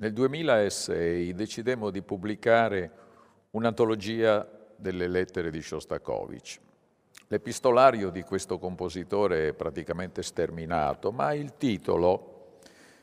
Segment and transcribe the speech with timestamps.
[0.00, 2.90] Nel 2006 decidemmo di pubblicare
[3.50, 6.58] un'antologia delle lettere di Shostakovich.
[7.26, 12.60] L'epistolario di questo compositore è praticamente sterminato, ma il titolo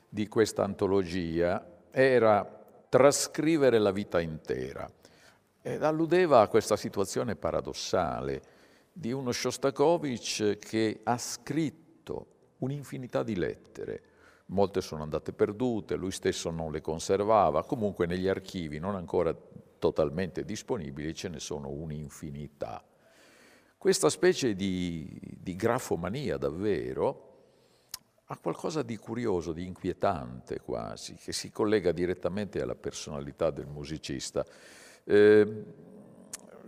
[0.10, 4.90] di questa antologia era Trascrivere la vita intera
[5.62, 8.42] ed alludeva a questa situazione paradossale
[8.92, 12.26] di uno Shostakovich che ha scritto
[12.60, 14.02] un'infinità di lettere,
[14.48, 19.36] molte sono andate perdute, lui stesso non le conservava, comunque negli archivi non ancora
[19.80, 22.84] totalmente disponibili ce ne sono un'infinità.
[23.78, 27.26] Questa specie di, di grafomania davvero
[28.26, 34.46] ha qualcosa di curioso, di inquietante quasi, che si collega direttamente alla personalità del musicista.
[35.04, 35.64] Eh,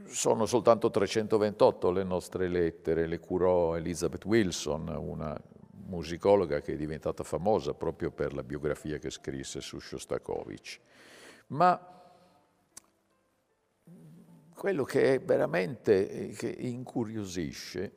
[0.05, 5.39] sono soltanto 328 le nostre lettere, le curò Elizabeth Wilson, una
[5.89, 10.79] musicologa che è diventata famosa proprio per la biografia che scrisse su Shostakovich.
[11.47, 11.97] Ma
[14.53, 17.91] quello che è veramente che incuriosisce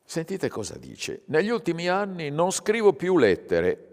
[0.05, 1.23] Sentite cosa dice.
[1.27, 3.89] Negli ultimi anni non scrivo più lettere,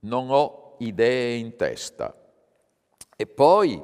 [0.00, 2.14] non ho idee in testa.
[3.16, 3.82] E poi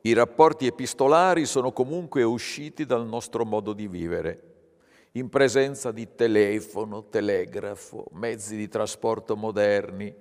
[0.00, 4.51] i rapporti epistolari sono comunque usciti dal nostro modo di vivere
[5.12, 10.14] in presenza di telefono, telegrafo, mezzi di trasporto moderni,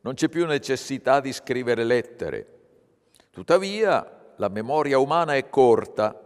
[0.00, 2.46] non c'è più necessità di scrivere lettere.
[3.30, 6.18] Tuttavia la memoria umana è corta,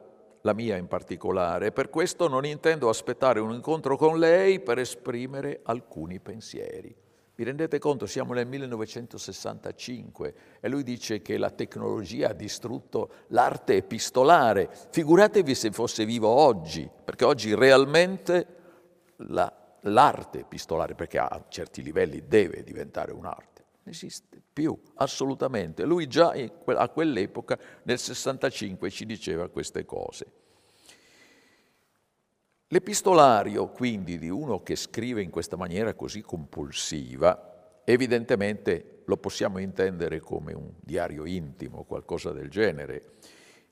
[0.43, 4.79] la mia in particolare, e per questo non intendo aspettare un incontro con lei per
[4.79, 6.95] esprimere alcuni pensieri.
[7.35, 13.77] Vi rendete conto, siamo nel 1965 e lui dice che la tecnologia ha distrutto l'arte
[13.77, 14.69] epistolare.
[14.91, 18.47] Figuratevi se fosse vivo oggi, perché oggi realmente
[19.17, 19.51] la,
[19.81, 25.85] l'arte epistolare, perché a certi livelli deve diventare un'arte, non esiste più, assolutamente.
[25.85, 26.35] Lui già
[26.67, 30.27] a quell'epoca, nel 65, ci diceva queste cose.
[32.73, 40.21] L'epistolario, quindi, di uno che scrive in questa maniera così compulsiva, evidentemente lo possiamo intendere
[40.21, 43.03] come un diario intimo, qualcosa del genere.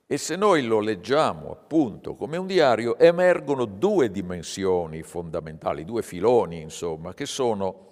[0.06, 6.60] E se noi lo leggiamo appunto come un diario, emergono due dimensioni fondamentali, due filoni,
[6.60, 7.86] insomma, che sono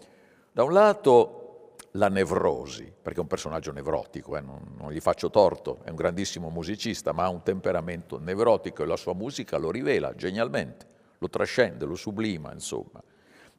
[0.52, 5.30] da un lato la nevrosi, perché è un personaggio nevrotico, eh, non, non, gli faccio
[5.30, 9.70] torto, è un grandissimo musicista, ma ha un temperamento nevrotico e la sua musica lo
[9.70, 13.02] rivela genialmente lo trascende, lo sublima, insomma.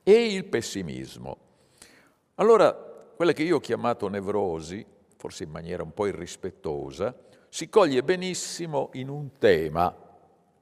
[0.04, 1.38] E il pessimismo.
[2.36, 4.86] Allora, quella che io ho chiamato nevrosi,
[5.18, 7.14] forse in maniera un po' irrispettosa,
[7.50, 9.94] si coglie benissimo in un tema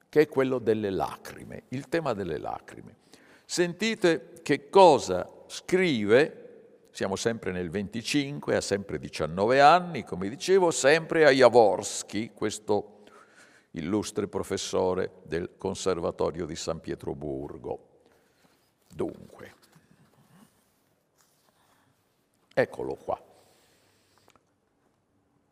[0.10, 2.96] che è quello delle lacrime, il tema delle lacrime.
[3.46, 11.26] Sentite che cosa scrive, siamo sempre nel 25, ha sempre 19 anni, come dicevo, sempre
[11.26, 12.97] a Jaworski, questo
[13.78, 17.80] illustre professore del Conservatorio di San Pietroburgo.
[18.94, 19.56] Dunque,
[22.60, 23.22] Eccolo qua.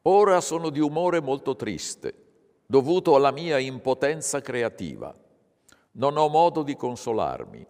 [0.02, 2.16] Ora sono di umore molto triste,
[2.66, 5.14] dovuto alla mia impotenza creativa.
[5.92, 7.64] Non ho modo di consolarmi.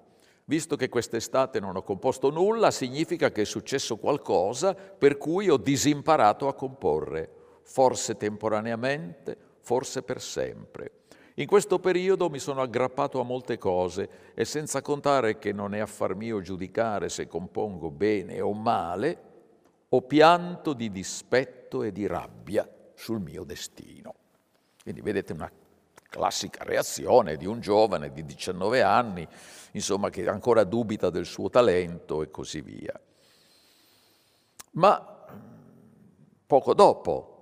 [0.45, 5.57] Visto che quest'estate non ho composto nulla, significa che è successo qualcosa per cui ho
[5.57, 10.91] disimparato a comporre, forse temporaneamente, forse per sempre.
[11.37, 15.79] In questo periodo mi sono aggrappato a molte cose e senza contare che non è
[15.79, 19.21] affar mio giudicare se compongo bene o male,
[19.89, 24.13] ho pianto di dispetto e di rabbia sul mio destino.
[24.83, 25.51] Quindi vedete una
[26.07, 29.27] classica reazione di un giovane di 19 anni,
[29.71, 32.97] insomma, che ancora dubita del suo talento e così via.
[34.73, 35.27] Ma
[36.45, 37.34] poco dopo,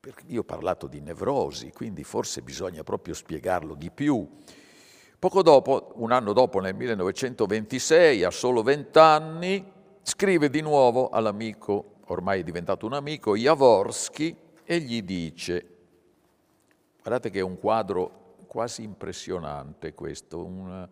[0.00, 4.26] perché io ho parlato di nevrosi, quindi forse bisogna proprio spiegarlo di più.
[5.18, 9.72] Poco dopo, un anno dopo, nel 1926, a solo 20 anni,
[10.02, 15.76] scrive di nuovo all'amico, ormai è diventato un amico, Jaworski, e gli dice,
[17.00, 20.88] guardate che è un quadro quasi impressionante questo, un,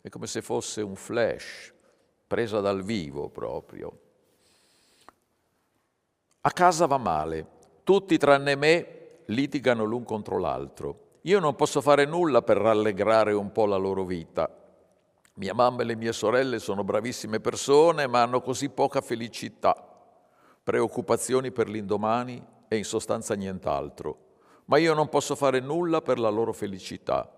[0.00, 1.72] è come se fosse un flash,
[2.26, 3.98] presa dal vivo proprio.
[6.42, 7.46] A casa va male,
[7.90, 11.16] tutti tranne me litigano l'un contro l'altro.
[11.22, 14.48] Io non posso fare nulla per rallegrare un po' la loro vita.
[15.34, 19.74] Mia mamma e le mie sorelle sono bravissime persone, ma hanno così poca felicità,
[20.62, 24.18] preoccupazioni per l'indomani e in sostanza nient'altro.
[24.66, 27.28] Ma io non posso fare nulla per la loro felicità.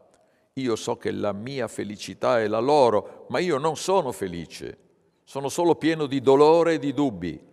[0.52, 4.76] Io so che la mia felicità è la loro, ma io non sono felice.
[5.24, 7.51] Sono solo pieno di dolore e di dubbi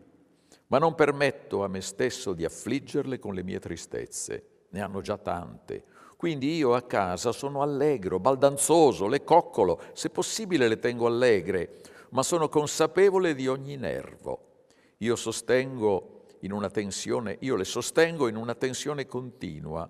[0.69, 5.17] ma non permetto a me stesso di affliggerle con le mie tristezze, ne hanno già
[5.17, 5.83] tante.
[6.15, 11.81] Quindi io a casa sono allegro, baldanzoso, le coccolo, se possibile le tengo allegre,
[12.11, 14.65] ma sono consapevole di ogni nervo.
[14.97, 19.89] Io sostengo in una tensione, io le sostengo in una tensione continua,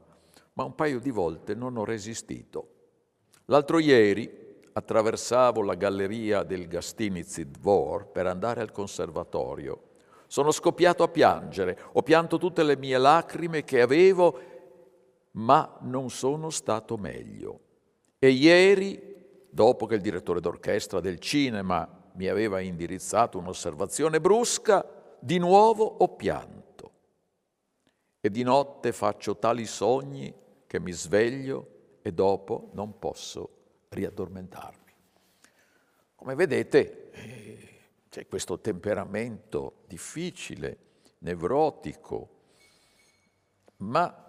[0.54, 2.68] ma un paio di volte non ho resistito.
[3.46, 9.88] L'altro ieri attraversavo la galleria del Gastinizi Dvor per andare al conservatorio
[10.30, 14.40] sono scoppiato a piangere, ho pianto tutte le mie lacrime che avevo,
[15.32, 17.60] ma non sono stato meglio.
[18.20, 24.86] E ieri, dopo che il direttore d'orchestra del cinema mi aveva indirizzato un'osservazione brusca,
[25.20, 26.92] di nuovo ho pianto.
[28.22, 30.32] E di notte faccio tali sogni
[30.68, 31.68] che mi sveglio
[32.04, 33.50] e dopo non posso
[33.90, 34.94] riaddormentarmi.
[36.14, 37.79] Come vedete,
[38.10, 40.78] c'è questo temperamento difficile,
[41.20, 42.38] nevrotico,
[43.78, 44.28] ma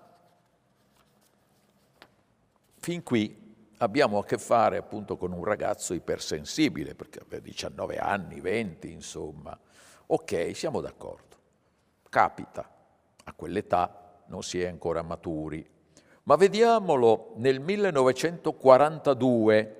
[2.79, 3.49] fin qui
[3.79, 9.59] abbiamo a che fare appunto con un ragazzo ipersensibile, perché aveva 19 anni, 20 insomma.
[10.06, 11.37] Ok, siamo d'accordo.
[12.09, 12.73] Capita,
[13.25, 15.67] a quell'età non si è ancora maturi.
[16.25, 19.77] Ma vediamolo nel 1942,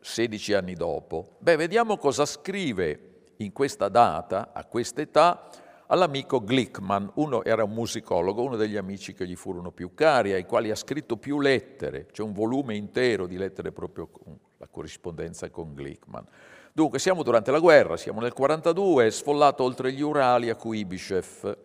[0.00, 1.36] 16 anni dopo.
[1.38, 5.48] Beh, vediamo cosa scrive in questa data, a quest'età,
[5.88, 10.46] all'amico Glickman, uno era un musicologo, uno degli amici che gli furono più cari, ai
[10.46, 15.50] quali ha scritto più lettere, c'è un volume intero di lettere proprio con la corrispondenza
[15.50, 16.24] con Glickman.
[16.72, 21.56] Dunque, siamo durante la guerra, siamo nel 42, è sfollato oltre gli Urali a Kuibyshev.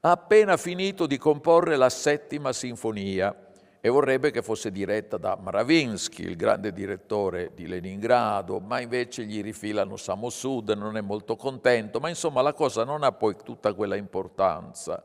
[0.00, 3.47] Ha appena finito di comporre la settima sinfonia,
[3.80, 9.40] e vorrebbe che fosse diretta da Mravinsky, il grande direttore di Leningrado, ma invece gli
[9.40, 13.94] rifilano Samosud, non è molto contento, ma insomma la cosa non ha poi tutta quella
[13.94, 15.04] importanza.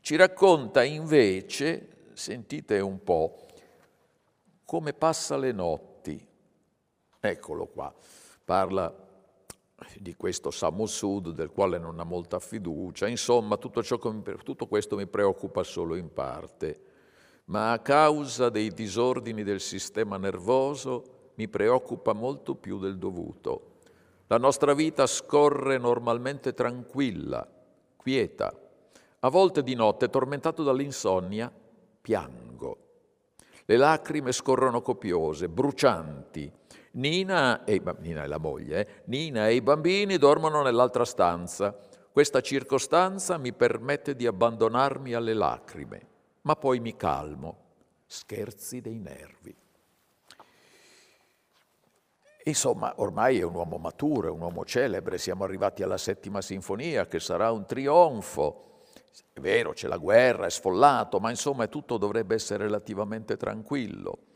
[0.00, 3.46] Ci racconta invece, sentite un po',
[4.64, 6.26] come passa le notti.
[7.20, 7.94] Eccolo qua,
[8.42, 8.92] parla
[9.98, 15.06] di questo Samosud del quale non ha molta fiducia, insomma tutto, ciò, tutto questo mi
[15.06, 16.86] preoccupa solo in parte
[17.46, 23.70] ma a causa dei disordini del sistema nervoso mi preoccupa molto più del dovuto.
[24.28, 27.46] La nostra vita scorre normalmente tranquilla,
[27.96, 28.54] quieta.
[29.20, 31.52] A volte di notte, tormentato dall'insonnia,
[32.00, 32.78] piango.
[33.64, 36.50] Le lacrime scorrono copiose, brucianti.
[36.92, 39.02] Nina e, Nina è la moglie, eh?
[39.06, 41.76] Nina e i bambini dormono nell'altra stanza.
[42.10, 46.10] Questa circostanza mi permette di abbandonarmi alle lacrime
[46.42, 47.58] ma poi mi calmo.
[48.06, 49.56] Scherzi dei nervi.
[52.44, 57.06] Insomma, ormai è un uomo maturo, è un uomo celebre, siamo arrivati alla settima sinfonia
[57.06, 58.80] che sarà un trionfo.
[59.32, 64.26] È vero, c'è la guerra, è sfollato, ma insomma tutto dovrebbe essere relativamente tranquillo.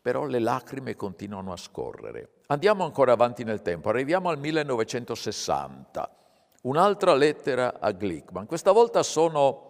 [0.00, 2.40] Però le lacrime continuano a scorrere.
[2.46, 6.16] Andiamo ancora avanti nel tempo, arriviamo al 1960.
[6.62, 8.46] Un'altra lettera a Glickman.
[8.46, 9.69] Questa volta sono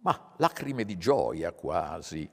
[0.00, 2.28] ma, lacrime di gioia quasi,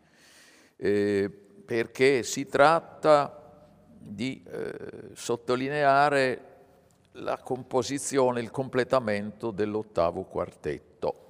[0.76, 1.30] eh,
[1.66, 6.44] perché si tratta di eh, sottolineare
[7.14, 11.26] la composizione, il completamento dell'ottavo quartetto.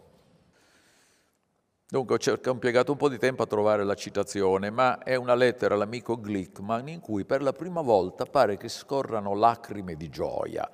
[1.90, 5.76] Dunque ho, impiegato un po' di tempo a trovare la citazione, ma è una lettera
[5.76, 10.70] all'amico Glickman in cui per la prima volta pare che scorrano lacrime di gioia,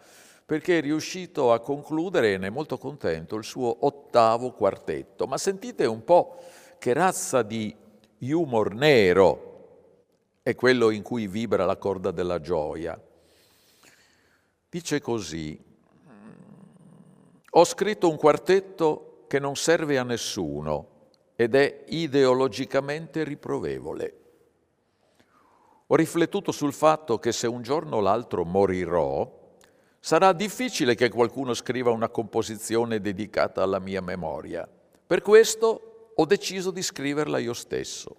[0.53, 5.25] perché è riuscito a concludere, e ne è molto contento, il suo ottavo quartetto.
[5.25, 6.37] Ma sentite un po'
[6.77, 7.75] che razza di
[8.19, 13.01] humor nero è quello in cui vibra la corda della gioia.
[14.69, 15.59] Dice così,
[17.49, 20.87] ho scritto un quartetto che non serve a nessuno
[21.35, 24.17] ed è ideologicamente riprovevole.
[25.87, 29.41] Ho riflettuto sul fatto che se un giorno o l'altro morirò,
[30.05, 34.67] sarà difficile che qualcuno scriva una composizione dedicata alla mia memoria.
[35.07, 38.13] Per questo ho deciso di scriverla io stesso.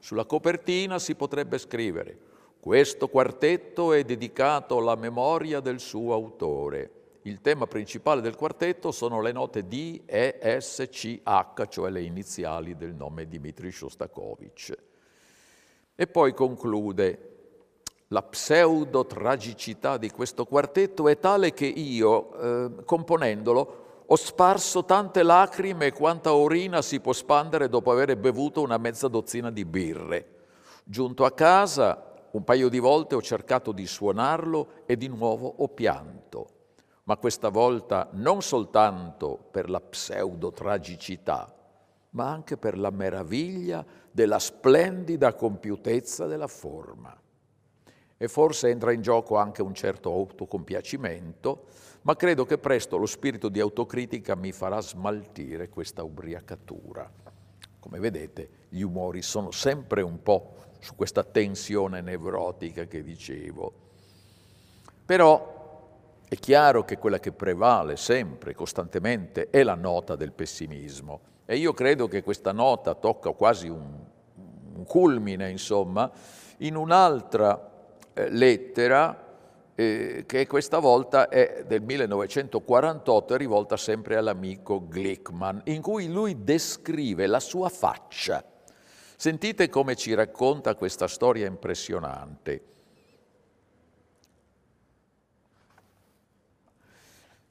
[0.00, 2.18] Sulla copertina si potrebbe scrivere
[2.58, 6.90] questo quartetto è dedicato alla memoria del suo autore.
[7.22, 12.02] Il tema principale del quartetto sono le note D, E, S, C, H, cioè le
[12.02, 14.76] iniziali del nome Dmitri Shostakovich.
[15.94, 17.31] E poi conclude,
[18.12, 25.92] la pseudo-tragicità di questo quartetto è tale che io, eh, componendolo, ho sparso tante lacrime
[25.92, 30.26] quanta urina si può spandere dopo aver bevuto una mezza dozzina di birre.
[30.84, 35.68] Giunto a casa, un paio di volte ho cercato di suonarlo e di nuovo ho
[35.68, 36.48] pianto,
[37.04, 41.50] ma questa volta non soltanto per la pseudo-tragicità,
[42.10, 47.16] ma anche per la meraviglia della splendida compiutezza della forma
[48.22, 51.64] e forse entra in gioco anche un certo autocompiacimento,
[52.02, 57.10] ma credo che presto lo spirito di autocritica mi farà smaltire questa ubriacatura.
[57.80, 63.72] Come vedete, gli umori sono sempre un po' su questa tensione nevrotica che dicevo.
[65.04, 65.90] Però
[66.28, 71.22] è chiaro che quella che prevale sempre, costantemente, è la nota del pessimismo.
[71.44, 73.98] E io credo che questa nota tocca quasi un,
[74.74, 76.08] un culmine, insomma,
[76.58, 77.70] in un'altra
[78.14, 79.30] lettera
[79.74, 86.44] eh, che questa volta è del 1948 e rivolta sempre all'amico Glickman, in cui lui
[86.44, 88.44] descrive la sua faccia.
[89.16, 92.70] Sentite come ci racconta questa storia impressionante.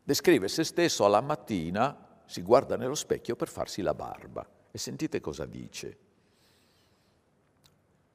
[0.03, 5.21] Descrive se stesso alla mattina, si guarda nello specchio per farsi la barba e sentite
[5.21, 5.97] cosa dice.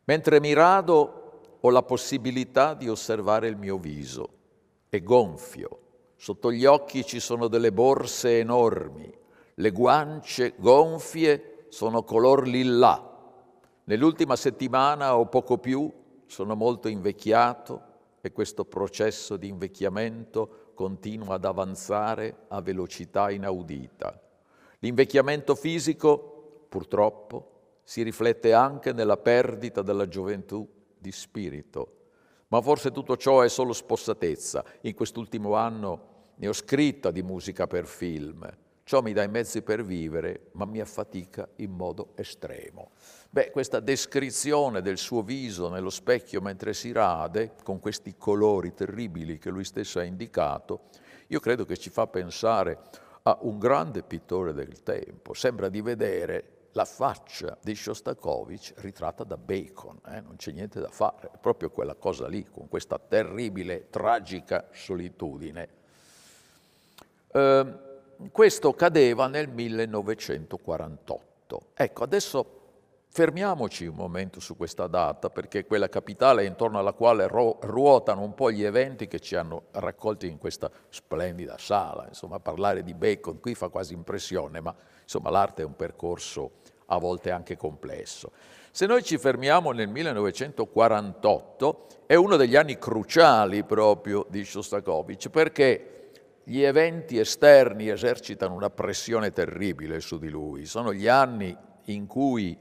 [0.05, 1.26] Mentre mi rado
[1.67, 4.29] ho la possibilità di osservare il mio viso.
[4.89, 5.81] È gonfio,
[6.15, 9.13] sotto gli occhi ci sono delle borse enormi,
[9.55, 13.15] le guance gonfie sono color lillà.
[13.85, 15.93] Nell'ultima settimana o poco più
[16.27, 17.83] sono molto invecchiato
[18.21, 24.21] e questo processo di invecchiamento continua ad avanzare a velocità inaudita.
[24.81, 27.51] L'invecchiamento fisico, purtroppo,
[27.83, 30.75] si riflette anche nella perdita della gioventù
[31.07, 31.93] di spirito.
[32.49, 34.65] Ma forse tutto ciò è solo spossatezza.
[34.83, 38.49] In quest'ultimo anno ne ho scritta di musica per film.
[38.83, 42.91] Ciò mi dà i mezzi per vivere, ma mi affatica in modo estremo.
[43.31, 49.39] Beh, questa descrizione del suo viso nello specchio mentre si rade, con questi colori terribili
[49.39, 50.89] che lui stesso ha indicato,
[51.29, 52.79] io credo che ci fa pensare
[53.23, 55.35] a un grande pittore del tempo.
[55.35, 60.21] Sembra di vedere la faccia di Shostakovich ritratta da Bacon, eh?
[60.21, 65.69] non c'è niente da fare, è proprio quella cosa lì, con questa terribile, tragica solitudine.
[67.33, 67.85] Eh,
[68.31, 71.61] questo cadeva nel 1948.
[71.73, 72.51] Ecco, adesso
[73.09, 78.35] fermiamoci un momento su questa data, perché è quella capitale intorno alla quale ruotano un
[78.35, 82.05] po' gli eventi che ci hanno raccolti in questa splendida sala.
[82.07, 86.99] Insomma, parlare di Bacon qui fa quasi impressione, ma insomma l'arte è un percorso a
[86.99, 88.33] volte anche complesso.
[88.71, 96.11] Se noi ci fermiamo nel 1948, è uno degli anni cruciali proprio di Shostakovich, perché
[96.45, 100.67] gli eventi esterni esercitano una pressione terribile su di lui.
[100.67, 102.57] Sono gli anni in cui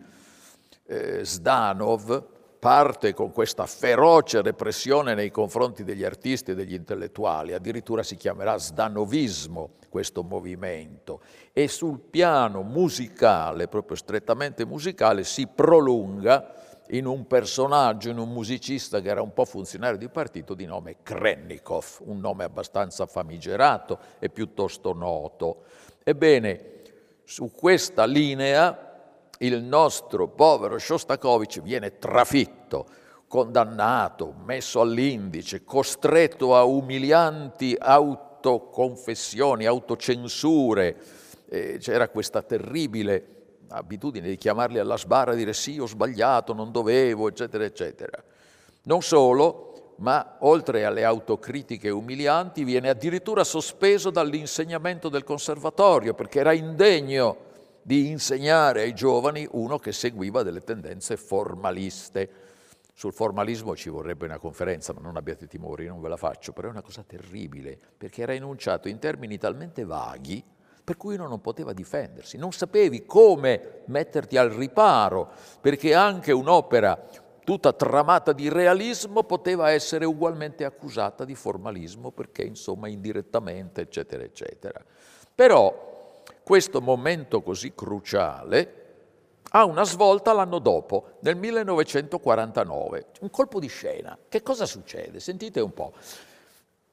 [0.88, 2.35] eh, Zdanov
[2.66, 8.58] parte con questa feroce repressione nei confronti degli artisti e degli intellettuali, addirittura si chiamerà
[8.58, 11.22] Zdanovismo questo movimento
[11.54, 16.56] e sul piano musicale, proprio strettamente musicale, si prolunga
[16.88, 21.04] in un personaggio, in un musicista che era un po' funzionario di partito di nome
[21.04, 25.66] Krennikov, un nome abbastanza famigerato e piuttosto noto.
[26.04, 26.72] Ebbene,
[27.26, 28.85] su questa linea
[29.40, 32.86] il nostro povero Shostakovich viene trafitto,
[33.28, 40.96] condannato, messo all'indice, costretto a umilianti autoconfessioni, autocensure.
[41.48, 43.34] Eh, c'era questa terribile
[43.70, 48.24] abitudine di chiamarli alla sbarra e dire sì, ho sbagliato, non dovevo, eccetera, eccetera.
[48.84, 56.54] Non solo, ma oltre alle autocritiche umilianti, viene addirittura sospeso dall'insegnamento del conservatorio perché era
[56.54, 57.54] indegno
[57.88, 62.30] di insegnare ai giovani uno che seguiva delle tendenze formaliste.
[62.96, 66.70] Sul formalismo ci vorrebbe una conferenza, ma non abbiate timori, non ve la faccio, però
[66.70, 70.44] è una cosa terribile, perché era enunciato in termini talmente vaghi
[70.84, 75.30] per cui uno non poteva difendersi, non sapevi come metterti al riparo,
[75.62, 77.08] perché anche un'opera
[77.44, 84.84] tutta tramata di realismo poteva essere ugualmente accusata di formalismo, perché insomma indirettamente, eccetera, eccetera.
[85.36, 85.95] Però
[86.46, 88.84] questo momento così cruciale
[89.50, 94.16] ha una svolta l'anno dopo, nel 1949, un colpo di scena.
[94.30, 95.20] Che cosa succede?
[95.20, 95.94] Sentite un po'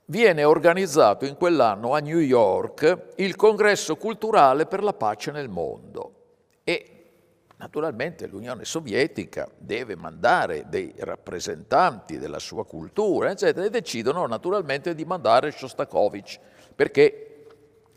[0.06, 6.12] viene organizzato in quell'anno a New York il congresso culturale per la pace nel mondo
[6.64, 6.86] e
[7.56, 15.04] naturalmente l'Unione Sovietica deve mandare dei rappresentanti della sua cultura, eccetera, e decidono naturalmente di
[15.04, 16.38] mandare Shostakovich
[16.74, 17.21] perché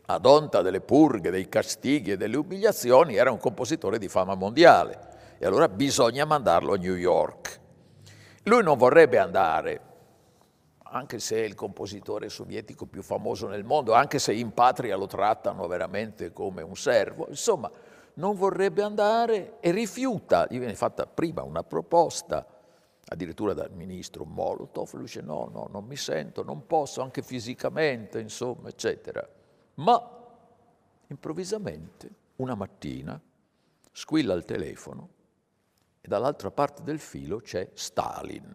[0.06, 5.14] ad onta delle purghe, dei castighi e delle umiliazioni era un compositore di fama mondiale
[5.38, 7.60] e allora bisogna mandarlo a New York.
[8.44, 9.80] Lui non vorrebbe andare
[10.88, 15.06] anche se è il compositore sovietico più famoso nel mondo, anche se in patria lo
[15.06, 17.70] trattano veramente come un servo, insomma,
[18.14, 22.46] non vorrebbe andare e rifiuta, gli viene fatta prima una proposta,
[23.08, 28.18] addirittura dal ministro Molotov, lui dice no, no, non mi sento, non posso, anche fisicamente,
[28.18, 29.28] insomma, eccetera.
[29.76, 30.10] Ma
[31.08, 33.20] improvvisamente, una mattina,
[33.92, 35.08] squilla il telefono
[36.00, 38.52] e dall'altra parte del filo c'è Stalin.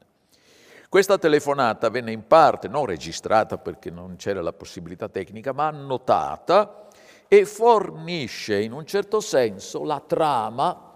[0.88, 6.88] Questa telefonata venne in parte non registrata perché non c'era la possibilità tecnica, ma annotata
[7.28, 10.90] e fornisce in un certo senso la trama,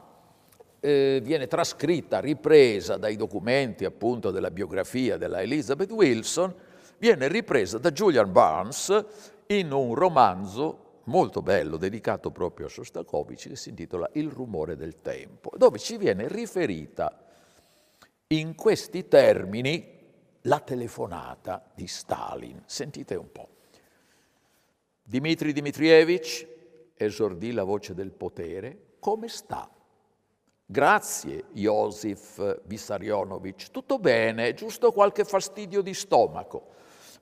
[0.81, 6.53] eh, viene trascritta, ripresa dai documenti appunto della biografia della Elizabeth Wilson,
[6.97, 9.05] viene ripresa da Julian Barnes
[9.47, 15.01] in un romanzo molto bello dedicato proprio a Shostakovich che si intitola Il rumore del
[15.01, 17.23] tempo, dove ci viene riferita
[18.27, 19.93] in questi termini
[20.41, 22.63] la telefonata di Stalin.
[22.65, 23.49] Sentite un po'.
[25.03, 26.47] Dmitry Dmitrievich
[26.95, 29.69] esordì la voce del potere, come sta?
[30.67, 33.69] Grazie, Josif Vissarionovich.
[33.69, 36.69] Tutto bene, giusto qualche fastidio di stomaco.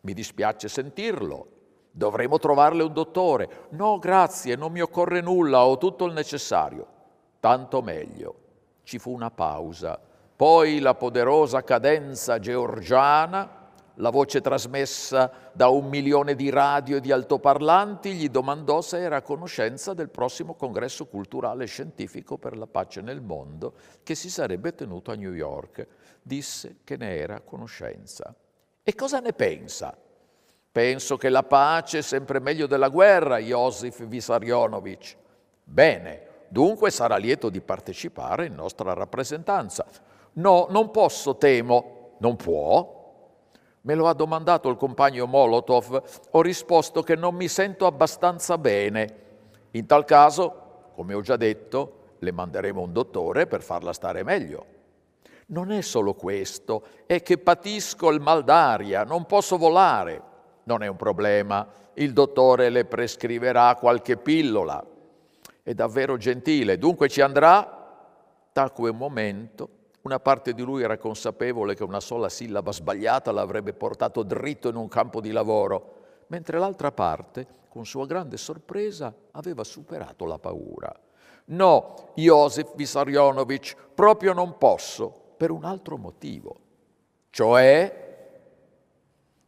[0.01, 1.62] Mi dispiace sentirlo.
[1.95, 3.67] Dovremo trovarle un dottore.
[3.69, 6.87] No, grazie, non mi occorre nulla, ho tutto il necessario.
[7.39, 8.35] Tanto meglio.
[8.83, 9.99] Ci fu una pausa
[10.35, 17.11] poi la poderosa cadenza georgiana, la voce trasmessa da un milione di radio e di
[17.11, 22.65] altoparlanti, gli domandò se era a conoscenza del prossimo congresso culturale e scientifico per la
[22.65, 25.87] pace nel mondo che si sarebbe tenuto a New York.
[26.21, 28.35] Disse che ne era a conoscenza.
[28.83, 29.95] E cosa ne pensa?
[30.73, 35.15] Penso che la pace è sempre meglio della guerra, Josif Vissarionovich.
[35.63, 39.85] Bene, dunque sarà lieto di partecipare in nostra rappresentanza.
[40.33, 42.15] No, non posso, temo.
[42.17, 43.01] Non può?
[43.81, 46.01] Me lo ha domandato il compagno Molotov.
[46.31, 49.15] Ho risposto che non mi sento abbastanza bene.
[49.73, 54.65] In tal caso, come ho già detto, le manderemo un dottore per farla stare meglio.
[55.49, 60.31] Non è solo questo, è che patisco il mal d'aria, non posso volare.
[60.63, 64.83] Non è un problema, il dottore le prescriverà qualche pillola.
[65.61, 67.79] È davvero gentile, dunque ci andrà?
[68.51, 73.71] Tacque un momento una parte di lui era consapevole che una sola sillaba sbagliata l'avrebbe
[73.71, 79.63] portato dritto in un campo di lavoro, mentre l'altra parte, con sua grande sorpresa, aveva
[79.63, 80.93] superato la paura.
[81.45, 86.57] No, Josef Vissarionovich, proprio non posso, per un altro motivo.
[87.29, 88.02] Cioè,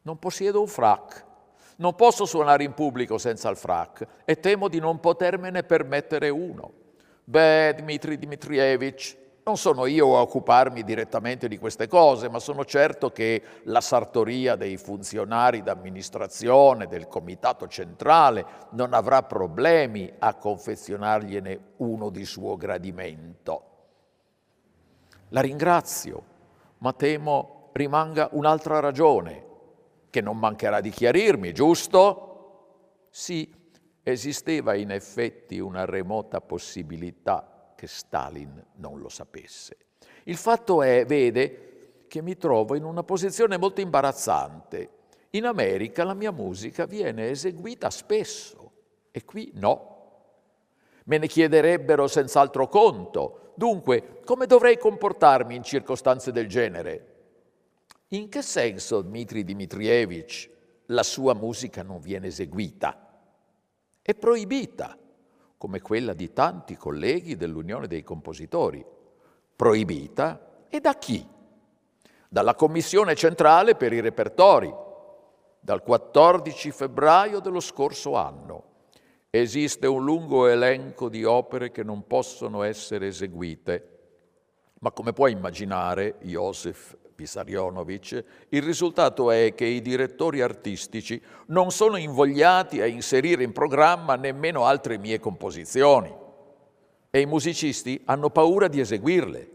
[0.06, 1.26] non possiedo un frac,
[1.78, 6.72] non posso suonare in pubblico senza il frac e temo di non potermene permettere uno.
[7.24, 13.12] Beh, Dmitri Dmitrievich, non sono io a occuparmi direttamente di queste cose, ma sono certo
[13.12, 22.10] che la sartoria dei funzionari d'amministrazione, del comitato centrale, non avrà problemi a confezionargliene uno
[22.10, 23.64] di suo gradimento.
[25.30, 26.24] La ringrazio,
[26.80, 29.54] ma temo rimanga un'altra ragione,
[30.16, 33.08] che non mancherà di chiarirmi, giusto?
[33.10, 33.54] Sì,
[34.02, 39.76] esisteva in effetti una remota possibilità che Stalin non lo sapesse.
[40.24, 44.90] Il fatto è, vede, che mi trovo in una posizione molto imbarazzante.
[45.32, 48.72] In America la mia musica viene eseguita spesso
[49.12, 49.98] e qui no.
[51.08, 53.52] Me ne chiederebbero senz'altro conto.
[53.56, 57.15] Dunque, come dovrei comportarmi in circostanze del genere?
[58.10, 60.50] In che senso, Dmitri Dmitrievich,
[60.88, 63.24] la sua musica non viene eseguita?
[64.00, 64.96] È proibita,
[65.58, 68.86] come quella di tanti colleghi dell'Unione dei Compositori.
[69.56, 71.28] Proibita e da chi?
[72.30, 74.72] Dalla Commissione centrale per i repertori,
[75.60, 78.74] dal 14 febbraio dello scorso anno.
[79.32, 83.90] Esiste un lungo elenco di opere che non possono essere eseguite,
[84.82, 91.96] ma come puoi immaginare, Josef Pisarionovic, il risultato è che i direttori artistici non sono
[91.96, 96.14] invogliati a inserire in programma nemmeno altre mie composizioni
[97.10, 99.50] e i musicisti hanno paura di eseguirle.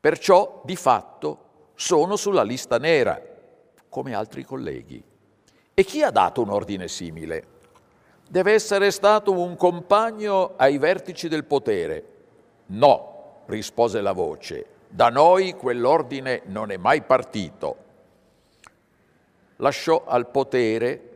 [0.00, 3.22] Perciò, di fatto, sono sulla lista nera,
[3.88, 5.00] come altri colleghi.
[5.72, 7.46] E chi ha dato un ordine simile?
[8.28, 12.04] Deve essere stato un compagno ai vertici del potere.
[12.66, 17.76] No, rispose la voce, da noi quell'ordine non è mai partito.
[19.56, 21.08] Lasciò al potere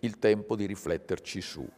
[0.00, 1.68] il tempo di rifletterci su.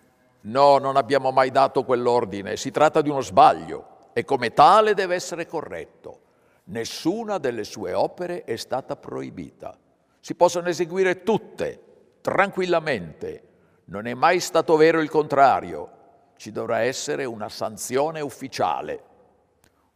[0.42, 5.14] No, non abbiamo mai dato quell'ordine, si tratta di uno sbaglio e come tale deve
[5.14, 6.20] essere corretto.
[6.64, 9.74] Nessuna delle sue opere è stata proibita.
[10.20, 11.80] Si possono eseguire tutte,
[12.20, 13.42] tranquillamente.
[13.86, 15.92] Non è mai stato vero il contrario.
[16.36, 19.07] Ci dovrà essere una sanzione ufficiale.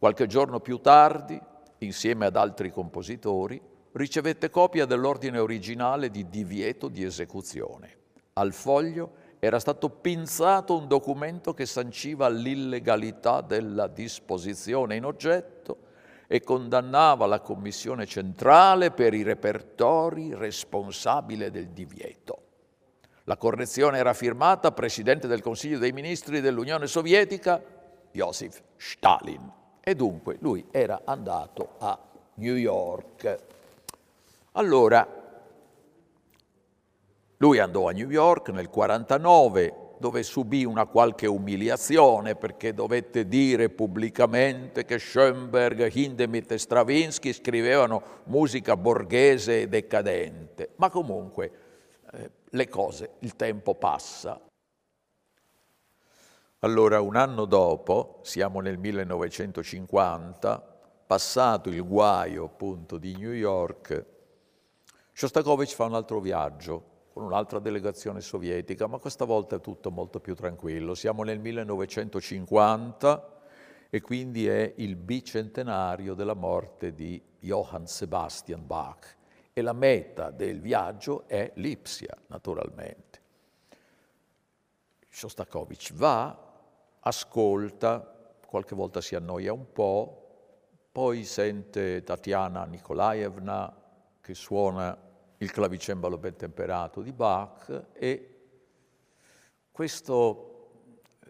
[0.03, 1.39] Qualche giorno più tardi,
[1.77, 3.61] insieme ad altri compositori,
[3.93, 7.95] ricevette copia dell'ordine originale di divieto di esecuzione.
[8.33, 15.77] Al foglio era stato pinzato un documento che sanciva l'illegalità della disposizione in oggetto
[16.27, 22.41] e condannava la Commissione centrale per i repertori responsabile del divieto.
[23.23, 27.63] La correzione era firmata Presidente del Consiglio dei Ministri dell'Unione Sovietica,
[28.11, 31.99] Joseph Stalin e dunque lui era andato a
[32.35, 33.37] New York.
[34.53, 35.05] Allora,
[37.37, 43.69] lui andò a New York nel 49 dove subì una qualche umiliazione perché dovette dire
[43.69, 50.69] pubblicamente che Schoenberg, Hindemith e Stravinsky scrivevano musica borghese e decadente.
[50.77, 51.51] Ma comunque
[52.11, 54.39] eh, le cose, il tempo passa
[56.63, 64.05] allora un anno dopo, siamo nel 1950, passato il guaio appunto di New York,
[65.11, 70.21] Shostakovich fa un altro viaggio con un'altra delegazione sovietica, ma questa volta è tutto molto
[70.21, 70.95] più tranquillo.
[70.95, 73.41] Siamo nel 1950
[73.89, 79.17] e quindi è il bicentenario della morte di Johann Sebastian Bach
[79.51, 83.21] e la meta del viaggio è Lipsia, naturalmente.
[85.09, 86.42] Shostakovich va,
[87.03, 90.19] ascolta, qualche volta si annoia un po',
[90.91, 93.81] poi sente Tatiana Nikolaevna
[94.21, 94.97] che suona
[95.37, 98.29] il clavicembalo ben temperato di Bach e
[99.71, 100.49] questo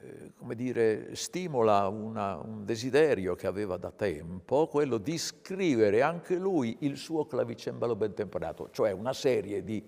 [0.01, 6.35] eh, come dire, stimola una, un desiderio che aveva da tempo, quello di scrivere anche
[6.35, 9.83] lui il suo clavicembalo ben temperato, cioè una serie di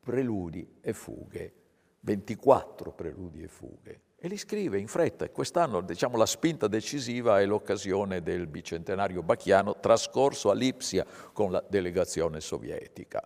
[0.00, 1.54] preludi e fughe,
[2.00, 5.28] 24 preludi e fughe e li scrive in fretta.
[5.28, 11.62] Quest'anno diciamo, la spinta decisiva è l'occasione del bicentenario bacchiano trascorso a Lipsia con la
[11.68, 13.22] delegazione sovietica.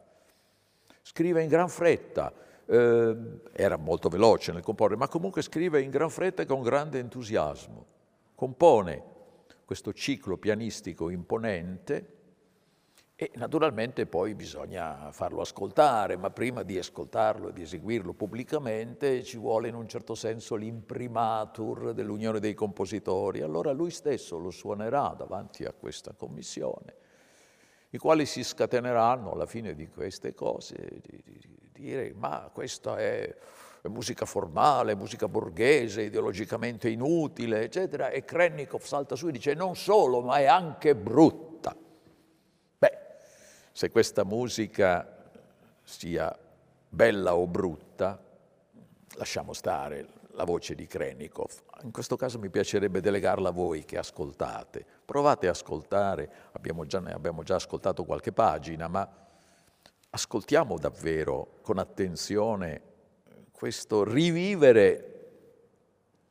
[1.00, 2.32] Scrive in gran fretta,
[2.66, 3.16] eh,
[3.52, 7.87] era molto veloce nel comporre, ma comunque scrive in gran fretta e con grande entusiasmo.
[8.34, 9.02] Compone
[9.64, 12.17] questo ciclo pianistico imponente
[13.20, 19.38] e naturalmente poi bisogna farlo ascoltare, ma prima di ascoltarlo e di eseguirlo pubblicamente ci
[19.38, 23.40] vuole in un certo senso l'imprimatur dell'Unione dei Compositori.
[23.40, 26.94] Allora lui stesso lo suonerà davanti a questa commissione,
[27.90, 32.98] i quali si scateneranno alla fine di queste cose, di, di, di dire ma questa
[32.98, 33.35] è
[33.88, 40.20] musica formale, musica borghese, ideologicamente inutile, eccetera, e Krennikov salta su e dice non solo,
[40.20, 41.47] ma è anche brutta
[43.79, 45.07] se questa musica
[45.85, 46.37] sia
[46.88, 48.21] bella o brutta,
[49.14, 51.53] lasciamo stare, la voce di Krenikov.
[51.85, 54.85] In questo caso mi piacerebbe delegarla a voi che ascoltate.
[55.05, 59.09] Provate a ascoltare, abbiamo già, ne abbiamo già ascoltato qualche pagina, ma
[60.11, 62.83] ascoltiamo davvero con attenzione
[63.53, 65.29] questo rivivere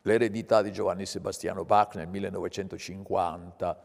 [0.01, 3.83] l'eredità di Giovanni Sebastiano Bach nel 1950,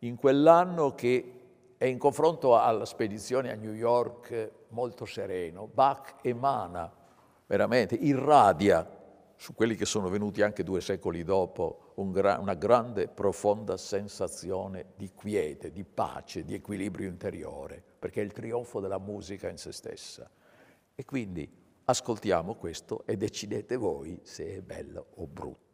[0.00, 1.45] in quell'anno che
[1.86, 5.68] è in confronto alla spedizione a New York molto sereno.
[5.68, 6.92] Bach emana
[7.46, 8.94] veramente, irradia
[9.36, 14.94] su quelli che sono venuti anche due secoli dopo un gra- una grande, profonda sensazione
[14.96, 19.70] di quiete, di pace, di equilibrio interiore, perché è il trionfo della musica in se
[19.70, 20.28] stessa.
[20.94, 21.48] E quindi
[21.84, 25.65] ascoltiamo questo e decidete voi se è bello o brutto.